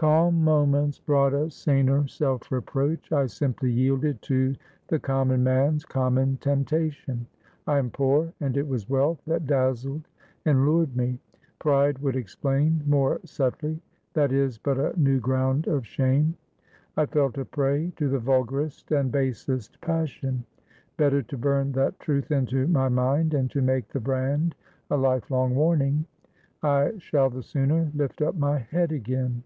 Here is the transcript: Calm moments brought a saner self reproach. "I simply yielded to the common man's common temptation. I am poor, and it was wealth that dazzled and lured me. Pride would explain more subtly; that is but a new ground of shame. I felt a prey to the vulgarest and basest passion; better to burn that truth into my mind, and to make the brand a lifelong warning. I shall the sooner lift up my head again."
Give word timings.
Calm 0.00 0.44
moments 0.44 1.00
brought 1.00 1.34
a 1.34 1.50
saner 1.50 2.06
self 2.06 2.52
reproach. 2.52 3.10
"I 3.10 3.26
simply 3.26 3.72
yielded 3.72 4.22
to 4.22 4.54
the 4.86 5.00
common 5.00 5.42
man's 5.42 5.84
common 5.84 6.36
temptation. 6.36 7.26
I 7.66 7.78
am 7.78 7.90
poor, 7.90 8.32
and 8.38 8.56
it 8.56 8.68
was 8.68 8.88
wealth 8.88 9.20
that 9.26 9.46
dazzled 9.48 10.06
and 10.44 10.64
lured 10.64 10.94
me. 10.96 11.18
Pride 11.58 11.98
would 11.98 12.14
explain 12.14 12.80
more 12.86 13.18
subtly; 13.24 13.80
that 14.14 14.30
is 14.30 14.56
but 14.56 14.78
a 14.78 14.96
new 14.96 15.18
ground 15.18 15.66
of 15.66 15.84
shame. 15.84 16.36
I 16.96 17.04
felt 17.04 17.36
a 17.36 17.44
prey 17.44 17.90
to 17.96 18.08
the 18.08 18.20
vulgarest 18.20 18.92
and 18.92 19.10
basest 19.10 19.80
passion; 19.80 20.44
better 20.96 21.22
to 21.24 21.36
burn 21.36 21.72
that 21.72 21.98
truth 21.98 22.30
into 22.30 22.68
my 22.68 22.88
mind, 22.88 23.34
and 23.34 23.50
to 23.50 23.60
make 23.60 23.88
the 23.88 23.98
brand 23.98 24.54
a 24.92 24.96
lifelong 24.96 25.56
warning. 25.56 26.06
I 26.62 26.92
shall 26.98 27.30
the 27.30 27.42
sooner 27.42 27.90
lift 27.96 28.22
up 28.22 28.36
my 28.36 28.58
head 28.58 28.92
again." 28.92 29.42